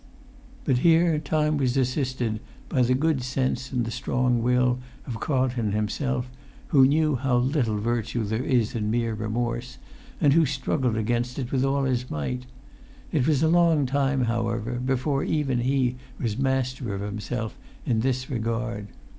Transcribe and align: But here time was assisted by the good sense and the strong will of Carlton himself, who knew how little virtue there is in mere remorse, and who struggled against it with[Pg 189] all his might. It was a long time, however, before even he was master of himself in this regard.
But 0.65 0.79
here 0.79 1.19
time 1.19 1.57
was 1.57 1.77
assisted 1.77 2.39
by 2.69 2.81
the 2.81 2.95
good 2.95 3.21
sense 3.21 3.71
and 3.71 3.85
the 3.85 3.91
strong 3.91 4.41
will 4.41 4.79
of 5.05 5.19
Carlton 5.19 5.73
himself, 5.73 6.27
who 6.69 6.87
knew 6.87 7.17
how 7.17 7.37
little 7.37 7.77
virtue 7.77 8.23
there 8.23 8.41
is 8.43 8.73
in 8.73 8.89
mere 8.89 9.13
remorse, 9.13 9.77
and 10.19 10.33
who 10.33 10.43
struggled 10.43 10.97
against 10.97 11.37
it 11.37 11.51
with[Pg 11.51 11.69
189] 11.69 11.75
all 11.75 11.83
his 11.83 12.09
might. 12.09 12.45
It 13.11 13.27
was 13.27 13.43
a 13.43 13.47
long 13.47 13.85
time, 13.85 14.21
however, 14.23 14.79
before 14.83 15.23
even 15.23 15.59
he 15.59 15.97
was 16.19 16.35
master 16.35 16.95
of 16.95 17.01
himself 17.01 17.55
in 17.85 17.99
this 17.99 18.27
regard. 18.27 18.87